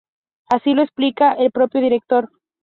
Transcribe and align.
Así 0.49 0.73
lo 0.73 0.81
explica 0.81 1.33
el 1.33 1.51
propio 1.51 1.79
director. 1.79 2.31